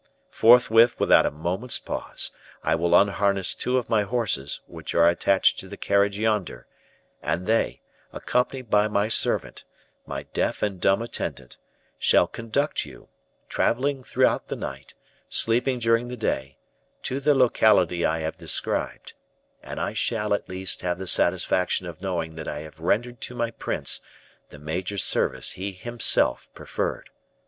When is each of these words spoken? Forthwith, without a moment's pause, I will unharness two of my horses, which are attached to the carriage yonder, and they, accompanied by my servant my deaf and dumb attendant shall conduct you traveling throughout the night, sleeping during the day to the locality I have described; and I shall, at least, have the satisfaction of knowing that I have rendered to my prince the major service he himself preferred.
Forthwith, 0.31 0.99
without 0.99 1.27
a 1.27 1.29
moment's 1.29 1.77
pause, 1.77 2.31
I 2.63 2.73
will 2.73 2.99
unharness 2.99 3.53
two 3.53 3.77
of 3.77 3.87
my 3.87 4.01
horses, 4.01 4.59
which 4.65 4.95
are 4.95 5.07
attached 5.07 5.59
to 5.59 5.67
the 5.67 5.77
carriage 5.77 6.17
yonder, 6.17 6.65
and 7.21 7.45
they, 7.45 7.81
accompanied 8.11 8.67
by 8.71 8.87
my 8.87 9.09
servant 9.09 9.63
my 10.07 10.23
deaf 10.23 10.63
and 10.63 10.81
dumb 10.81 11.03
attendant 11.03 11.57
shall 11.99 12.25
conduct 12.25 12.83
you 12.83 13.09
traveling 13.47 14.01
throughout 14.01 14.47
the 14.47 14.55
night, 14.55 14.95
sleeping 15.29 15.77
during 15.77 16.07
the 16.07 16.17
day 16.17 16.57
to 17.03 17.19
the 17.19 17.35
locality 17.35 18.03
I 18.03 18.21
have 18.21 18.39
described; 18.39 19.13
and 19.61 19.79
I 19.79 19.93
shall, 19.93 20.33
at 20.33 20.49
least, 20.49 20.81
have 20.81 20.97
the 20.97 21.05
satisfaction 21.05 21.85
of 21.85 22.01
knowing 22.01 22.33
that 22.37 22.47
I 22.47 22.61
have 22.61 22.79
rendered 22.79 23.21
to 23.21 23.35
my 23.35 23.51
prince 23.51 24.01
the 24.49 24.57
major 24.57 24.97
service 24.97 25.51
he 25.51 25.73
himself 25.73 26.49
preferred. 26.55 27.11